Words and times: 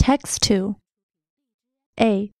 Text 0.00 0.40
2 0.44 0.76
A. 2.00 2.32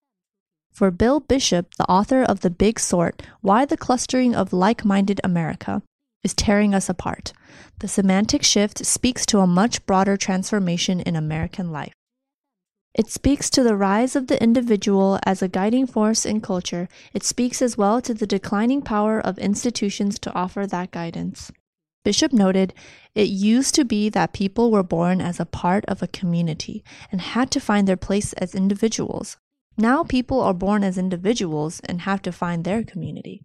For 0.72 0.90
Bill 0.90 1.20
Bishop, 1.20 1.74
the 1.74 1.84
author 1.90 2.22
of 2.22 2.40
The 2.40 2.48
Big 2.48 2.80
Sort 2.80 3.20
Why 3.42 3.66
the 3.66 3.76
Clustering 3.76 4.34
of 4.34 4.54
Like 4.54 4.82
Minded 4.82 5.20
America 5.22 5.82
is 6.24 6.32
Tearing 6.32 6.74
Us 6.74 6.88
Apart, 6.88 7.34
the 7.80 7.86
semantic 7.86 8.42
shift 8.42 8.86
speaks 8.86 9.26
to 9.26 9.40
a 9.40 9.46
much 9.46 9.84
broader 9.84 10.16
transformation 10.16 11.00
in 11.00 11.16
American 11.16 11.70
life. 11.70 11.92
It 12.94 13.10
speaks 13.10 13.50
to 13.50 13.62
the 13.62 13.76
rise 13.76 14.16
of 14.16 14.28
the 14.28 14.42
individual 14.42 15.18
as 15.26 15.42
a 15.42 15.46
guiding 15.46 15.86
force 15.86 16.24
in 16.24 16.40
culture. 16.40 16.88
It 17.12 17.24
speaks 17.24 17.60
as 17.60 17.76
well 17.76 18.00
to 18.00 18.14
the 18.14 18.26
declining 18.26 18.80
power 18.80 19.20
of 19.20 19.38
institutions 19.38 20.18
to 20.20 20.32
offer 20.32 20.66
that 20.66 20.92
guidance. 20.92 21.52
Bishop 22.02 22.32
noted, 22.32 22.72
it 23.14 23.28
used 23.28 23.74
to 23.74 23.84
be 23.84 24.08
that 24.08 24.32
people 24.32 24.70
were 24.70 24.82
born 24.82 25.20
as 25.20 25.38
a 25.38 25.44
part 25.44 25.84
of 25.86 26.02
a 26.02 26.08
community 26.08 26.82
and 27.12 27.20
had 27.20 27.50
to 27.50 27.60
find 27.60 27.86
their 27.86 27.96
place 27.96 28.32
as 28.34 28.54
individuals. 28.54 29.36
Now 29.76 30.04
people 30.04 30.40
are 30.40 30.54
born 30.54 30.82
as 30.82 30.96
individuals 30.96 31.80
and 31.84 32.02
have 32.02 32.22
to 32.22 32.32
find 32.32 32.64
their 32.64 32.84
community. 32.84 33.42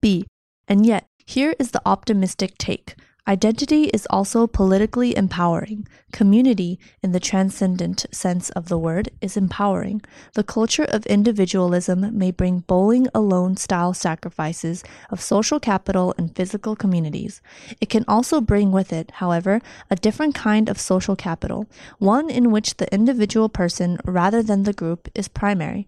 B. 0.00 0.26
And 0.66 0.84
yet, 0.84 1.06
here 1.26 1.54
is 1.58 1.70
the 1.70 1.82
optimistic 1.86 2.58
take. 2.58 2.94
Identity 3.28 3.84
is 3.92 4.06
also 4.08 4.46
politically 4.46 5.14
empowering. 5.14 5.86
Community, 6.12 6.78
in 7.02 7.12
the 7.12 7.20
transcendent 7.20 8.06
sense 8.10 8.48
of 8.50 8.70
the 8.70 8.78
word, 8.78 9.10
is 9.20 9.36
empowering. 9.36 10.00
The 10.32 10.42
culture 10.42 10.84
of 10.84 11.04
individualism 11.04 12.16
may 12.16 12.30
bring 12.30 12.60
bowling 12.60 13.06
alone 13.14 13.58
style 13.58 13.92
sacrifices 13.92 14.82
of 15.10 15.20
social 15.20 15.60
capital 15.60 16.14
and 16.16 16.34
physical 16.34 16.74
communities. 16.74 17.42
It 17.82 17.90
can 17.90 18.06
also 18.08 18.40
bring 18.40 18.72
with 18.72 18.94
it, 18.94 19.10
however, 19.16 19.60
a 19.90 19.96
different 19.96 20.34
kind 20.34 20.70
of 20.70 20.80
social 20.80 21.14
capital, 21.14 21.66
one 21.98 22.30
in 22.30 22.50
which 22.50 22.78
the 22.78 22.90
individual 22.94 23.50
person 23.50 23.98
rather 24.06 24.42
than 24.42 24.62
the 24.62 24.72
group 24.72 25.06
is 25.14 25.28
primary 25.28 25.86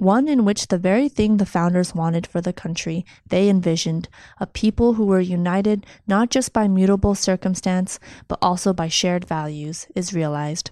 one 0.00 0.28
in 0.28 0.44
which 0.44 0.68
the 0.68 0.78
very 0.78 1.08
thing 1.08 1.36
the 1.36 1.46
founders 1.46 1.94
wanted 1.94 2.26
for 2.26 2.40
the 2.40 2.52
country 2.52 3.04
they 3.26 3.48
envisioned 3.48 4.08
a 4.38 4.46
people 4.46 4.94
who 4.94 5.04
were 5.04 5.20
united 5.20 5.84
not 6.06 6.30
just 6.30 6.52
by 6.52 6.68
mutable 6.68 7.14
circumstance, 7.14 7.98
but 8.28 8.38
also 8.40 8.72
by 8.72 8.88
shared 8.88 9.24
values 9.24 9.86
is 9.94 10.14
realized. 10.14 10.70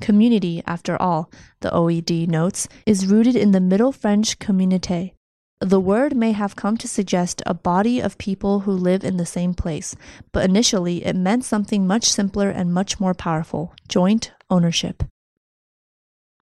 Community, 0.00 0.62
after 0.66 1.00
all, 1.00 1.30
the 1.60 1.70
OED 1.70 2.28
notes, 2.28 2.68
is 2.84 3.06
rooted 3.06 3.34
in 3.34 3.52
the 3.52 3.60
Middle 3.60 3.92
French 3.92 4.38
communauté. 4.38 5.12
The 5.60 5.80
word 5.80 6.14
may 6.14 6.32
have 6.32 6.54
come 6.54 6.76
to 6.76 6.88
suggest 6.88 7.42
a 7.46 7.54
body 7.54 8.00
of 8.00 8.18
people 8.18 8.60
who 8.60 8.72
live 8.72 9.04
in 9.04 9.16
the 9.16 9.24
same 9.24 9.54
place, 9.54 9.96
but 10.32 10.44
initially 10.44 11.06
it 11.06 11.16
meant 11.16 11.44
something 11.44 11.86
much 11.86 12.04
simpler 12.04 12.50
and 12.50 12.74
much 12.74 13.00
more 13.00 13.14
powerful 13.14 13.74
joint 13.88 14.32
ownership. 14.50 15.02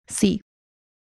C. 0.10 0.42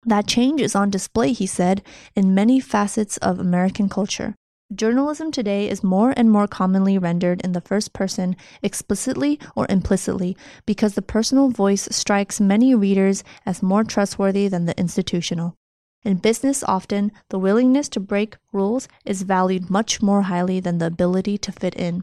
That 0.05 0.27
change 0.27 0.61
is 0.61 0.77
on 0.77 0.91
display, 0.91 1.33
he 1.33 1.47
said, 1.47 1.83
in 2.14 2.34
many 2.34 2.61
facets 2.61 3.16
of 3.19 3.41
American 3.41 3.89
culture. 3.89 4.34
Journalism 4.75 5.30
today 5.30 5.69
is 5.69 5.84
more 5.84 6.12
and 6.16 6.30
more 6.30 6.48
commonly 6.48 6.98
rendered 6.98 7.41
in 7.42 7.53
the 7.53 7.61
first 7.61 7.92
person, 7.92 8.34
explicitly 8.62 9.38
or 9.55 9.66
implicitly, 9.69 10.36
because 10.66 10.94
the 10.94 11.03
personal 11.03 11.50
voice 11.50 11.88
strikes 11.92 12.41
many 12.41 12.75
readers 12.75 13.22
as 13.44 13.62
more 13.62 13.84
trustworthy 13.84 14.48
than 14.48 14.66
the 14.66 14.77
institutional. 14.78 15.55
In 16.05 16.19
business, 16.19 16.64
often, 16.64 17.12
the 17.31 17.38
willingness 17.38 17.88
to 17.91 18.00
break 18.00 18.36
rules 18.53 18.88
is 19.05 19.22
valued 19.22 19.70
much 19.70 20.03
more 20.03 20.22
highly 20.22 20.58
than 20.58 20.78
the 20.78 20.86
ability 20.86 21.38
to 21.38 21.53
fit 21.53 21.75
in. 21.75 22.03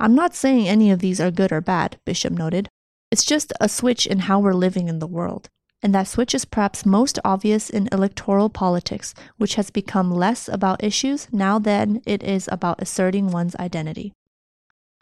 I'm 0.00 0.16
not 0.16 0.34
saying 0.34 0.66
any 0.66 0.90
of 0.90 0.98
these 0.98 1.20
are 1.20 1.30
good 1.30 1.52
or 1.52 1.60
bad, 1.60 1.98
Bishop 2.04 2.32
noted. 2.32 2.68
It's 3.12 3.24
just 3.24 3.52
a 3.60 3.68
switch 3.68 4.06
in 4.06 4.20
how 4.20 4.40
we're 4.40 4.52
living 4.52 4.88
in 4.88 4.98
the 4.98 5.06
world 5.06 5.48
and 5.82 5.94
that 5.94 6.08
switch 6.08 6.34
is 6.34 6.44
perhaps 6.44 6.84
most 6.84 7.18
obvious 7.24 7.70
in 7.70 7.88
electoral 7.92 8.50
politics, 8.50 9.14
which 9.38 9.54
has 9.54 9.70
become 9.70 10.10
less 10.10 10.48
about 10.48 10.84
issues 10.84 11.28
now 11.32 11.58
than 11.58 12.02
it 12.06 12.22
is 12.22 12.48
about 12.52 12.82
asserting 12.82 13.30
one's 13.30 13.56
identity. 13.56 14.12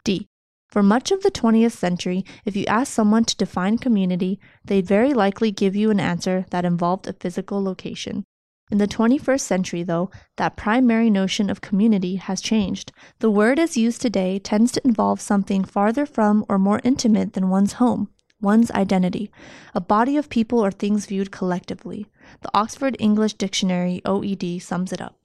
D. 0.03 0.27
For 0.69 0.83
much 0.83 1.11
of 1.11 1.23
the 1.23 1.31
20th 1.31 1.71
century, 1.71 2.23
if 2.45 2.55
you 2.55 2.65
asked 2.67 2.93
someone 2.93 3.25
to 3.25 3.35
define 3.35 3.79
community, 3.79 4.39
they'd 4.63 4.85
very 4.85 5.13
likely 5.13 5.51
give 5.51 5.75
you 5.75 5.89
an 5.89 5.99
answer 5.99 6.45
that 6.51 6.63
involved 6.63 7.07
a 7.07 7.13
physical 7.13 7.63
location. 7.63 8.23
In 8.71 8.77
the 8.77 8.87
21st 8.87 9.41
century, 9.41 9.81
though, 9.81 10.11
that 10.37 10.55
primary 10.55 11.09
notion 11.09 11.49
of 11.49 11.59
community 11.59 12.17
has 12.17 12.39
changed. 12.39 12.91
The 13.17 13.31
word 13.31 13.57
as 13.57 13.77
used 13.77 13.99
today 13.99 14.37
tends 14.37 14.71
to 14.73 14.81
involve 14.85 15.19
something 15.19 15.63
farther 15.63 16.05
from 16.05 16.45
or 16.47 16.59
more 16.59 16.81
intimate 16.83 17.33
than 17.33 17.49
one's 17.49 17.73
home, 17.73 18.09
one's 18.41 18.71
identity, 18.71 19.31
a 19.73 19.81
body 19.81 20.17
of 20.17 20.29
people 20.29 20.59
or 20.59 20.71
things 20.71 21.05
viewed 21.05 21.31
collectively. 21.31 22.07
The 22.41 22.51
Oxford 22.53 22.95
English 22.99 23.33
Dictionary, 23.33 24.01
OED, 24.05 24.61
sums 24.61 24.91
it 24.91 25.01
up. 25.01 25.15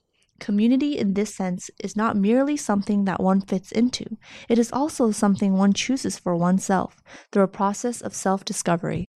Community 0.41 0.99
in 0.99 1.15
this 1.15 1.35
sense 1.35 1.71
is 1.79 1.97
not 1.97 2.17
merely 2.17 2.57
something 2.57 3.05
that 3.05 3.23
one 3.23 3.41
fits 3.41 3.71
into, 3.71 4.17
it 4.49 4.59
is 4.59 4.73
also 4.73 5.11
something 5.11 5.55
one 5.55 5.73
chooses 5.73 6.19
for 6.19 6.37
oneself 6.37 7.03
through 7.31 7.45
a 7.45 7.49
process 7.49 8.01
of 8.01 8.15
self 8.15 8.45
discovery. 8.45 9.07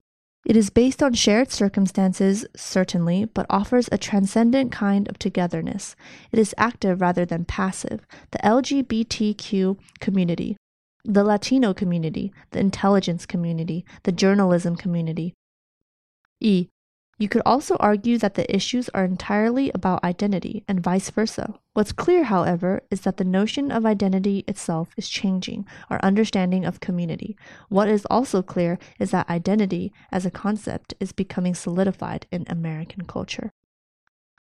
It 0.47 0.57
is 0.57 0.71
based 0.71 1.03
on 1.03 1.13
shared 1.13 1.51
circumstances, 1.51 2.47
certainly, 2.57 3.27
but 3.27 3.47
offers 3.51 3.89
a 3.91 3.99
transcendent 3.99 4.73
kind 4.73 5.09
of 5.09 5.19
togetherness. 5.19 5.97
It 6.33 6.39
is 6.39 6.55
active 6.57 7.01
rather 7.01 7.27
than 7.27 7.45
passive. 7.45 8.07
The 8.31 8.39
LGBTQ 8.39 9.77
community, 10.01 10.57
the 11.09 11.25
Latino 11.25 11.73
community, 11.73 12.31
the 12.51 12.61
intelligence 12.61 13.25
community, 13.25 13.85
the 14.03 14.13
journalism 14.13 14.77
community. 14.77 15.33
E. 16.39 16.69
You 17.19 17.29
could 17.29 17.43
also 17.47 17.77
argue 17.81 18.19
that 18.19 18.35
the 18.35 18.55
issues 18.55 18.89
are 18.91 19.05
entirely 19.05 19.73
about 19.75 20.05
identity 20.05 20.63
and 20.69 20.81
vice 20.81 21.11
versa. 21.11 21.55
What's 21.73 21.93
clear, 21.93 22.25
however, 22.25 22.83
is 22.91 23.01
that 23.01 23.17
the 23.17 23.25
notion 23.25 23.73
of 23.73 23.87
identity 23.87 24.45
itself 24.47 24.91
is 24.97 25.09
changing 25.09 25.67
our 25.91 25.99
understanding 26.03 26.65
of 26.65 26.79
community. 26.79 27.37
What 27.71 27.89
is 27.89 28.07
also 28.11 28.43
clear 28.43 28.79
is 29.01 29.11
that 29.11 29.31
identity 29.31 29.93
as 30.13 30.27
a 30.27 30.31
concept 30.31 30.95
is 31.01 31.13
becoming 31.13 31.55
solidified 31.55 32.27
in 32.31 32.45
American 32.49 33.07
culture. 33.07 33.51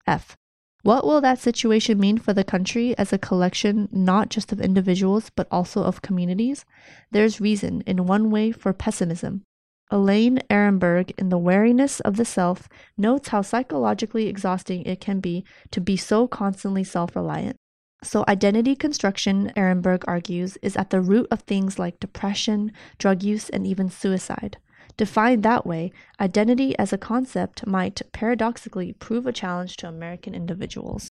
F. 0.07 0.37
What 0.82 1.06
will 1.06 1.20
that 1.20 1.38
situation 1.38 2.00
mean 2.00 2.19
for 2.19 2.32
the 2.32 2.43
country 2.43 2.97
as 2.98 3.12
a 3.12 3.19
collection 3.19 3.88
not 3.93 4.31
just 4.31 4.53
of 4.53 4.60
individuals 4.60 5.31
but 5.31 5.47
also 5.50 5.84
of 5.84 6.03
communities? 6.03 6.65
There's 7.12 7.41
reason, 7.41 7.82
in 7.82 8.06
one 8.06 8.31
way, 8.31 8.50
for 8.50 8.72
pessimism. 8.72 9.44
Elaine 9.93 10.41
Ehrenberg, 10.50 11.12
in 11.19 11.28
The 11.28 11.38
Wariness 11.38 12.00
of 12.00 12.16
the 12.16 12.25
Self, 12.25 12.69
notes 12.97 13.28
how 13.28 13.43
psychologically 13.43 14.26
exhausting 14.26 14.82
it 14.84 15.00
can 15.00 15.20
be 15.20 15.44
to 15.70 15.81
be 15.81 15.97
so 15.97 16.26
constantly 16.26 16.82
self 16.82 17.14
reliant. 17.14 17.56
So, 18.03 18.25
identity 18.26 18.75
construction, 18.75 19.53
Ehrenberg 19.56 20.03
argues, 20.09 20.56
is 20.62 20.76
at 20.76 20.91
the 20.91 21.00
root 21.00 21.28
of 21.31 21.43
things 21.43 21.78
like 21.78 22.00
depression, 22.00 22.72
drug 22.99 23.22
use, 23.22 23.49
and 23.50 23.66
even 23.66 23.88
suicide. 23.88 24.56
Defined 24.97 25.43
that 25.43 25.67
way, 25.67 25.93
identity 26.21 26.79
as 26.79 26.93
a 26.93 26.99
concept 26.99 27.67
might 27.67 28.03
paradoxically 28.13 28.93
prove 28.93 29.27
a 29.27 29.33
challenge 29.33 29.77
to 29.79 29.89
American 29.89 30.35
individuals. 30.35 31.09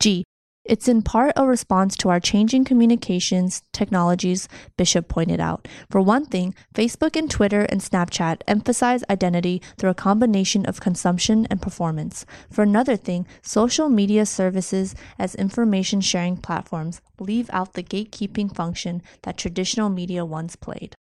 G. 0.00 0.24
It's 0.64 0.86
in 0.86 1.02
part 1.02 1.32
a 1.34 1.44
response 1.44 1.96
to 1.96 2.08
our 2.08 2.20
changing 2.20 2.64
communications 2.64 3.64
technologies, 3.72 4.48
Bishop 4.76 5.08
pointed 5.08 5.40
out. 5.40 5.66
For 5.90 6.00
one 6.00 6.24
thing, 6.24 6.54
Facebook 6.72 7.16
and 7.16 7.28
Twitter 7.28 7.62
and 7.62 7.80
Snapchat 7.80 8.42
emphasize 8.46 9.02
identity 9.10 9.60
through 9.76 9.90
a 9.90 9.94
combination 9.94 10.64
of 10.66 10.80
consumption 10.80 11.46
and 11.50 11.60
performance. 11.60 12.24
For 12.48 12.62
another 12.62 12.96
thing, 12.96 13.26
social 13.42 13.88
media 13.88 14.24
services 14.24 14.94
as 15.18 15.34
information 15.34 16.00
sharing 16.00 16.36
platforms 16.36 17.00
leave 17.18 17.50
out 17.52 17.72
the 17.72 17.82
gatekeeping 17.82 18.54
function 18.54 19.02
that 19.22 19.36
traditional 19.36 19.88
media 19.88 20.24
once 20.24 20.54
played. 20.54 20.94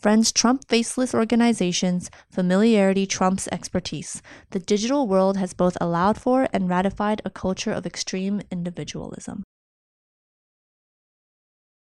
Friends 0.00 0.32
trump 0.32 0.66
faceless 0.66 1.14
organizations, 1.14 2.10
familiarity 2.30 3.06
trumps 3.06 3.46
expertise. 3.52 4.22
The 4.48 4.58
digital 4.58 5.06
world 5.06 5.36
has 5.36 5.52
both 5.52 5.76
allowed 5.78 6.18
for 6.18 6.48
and 6.54 6.70
ratified 6.70 7.20
a 7.22 7.30
culture 7.30 7.70
of 7.70 7.84
extreme 7.84 8.40
individualism. 8.50 9.42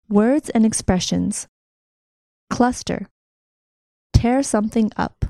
Words 0.09 0.51
and 0.51 0.67
expressions. 0.67 1.47
Cluster, 2.51 3.07
tear 4.13 4.43
something 4.43 4.91
up, 4.97 5.25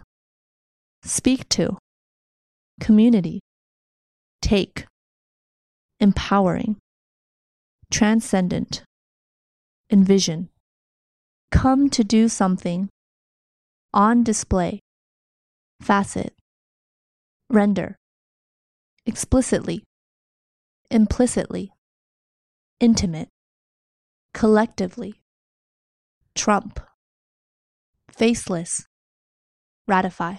speak 1.03 1.47
to, 1.51 1.77
community, 2.81 3.41
take, 4.41 4.87
empowering, 6.01 6.77
transcendent, 7.91 8.83
envision 9.91 10.49
come 11.51 11.89
to 11.91 12.05
do 12.05 12.29
something, 12.29 12.89
on 13.95 14.23
display, 14.23 14.81
facet, 15.81 16.35
render, 17.51 17.97
explicitly, 19.07 19.83
implicitly, 20.91 21.73
intimate, 22.81 23.29
collectively, 24.35 25.15
trump, 26.35 26.81
faceless, 28.11 28.87
ratify. 29.87 30.37